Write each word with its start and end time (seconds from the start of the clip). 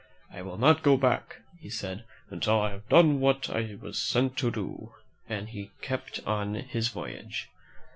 "I 0.33 0.41
will 0.41 0.57
not 0.57 0.81
go 0.81 0.97
back," 0.97 1.41
he 1.59 1.69
said, 1.69 2.05
"until 2.31 2.59
I 2.59 2.71
have 2.71 2.89
done 2.89 3.19
what 3.19 3.51
I 3.51 3.77
was 3.79 3.99
sent 4.01 4.35
to 4.37 4.49
do," 4.49 4.95
and 5.29 5.49
he 5.49 5.69
kept 5.81 6.21
on 6.25 6.55
his 6.55 6.87
voyage. 6.87 7.49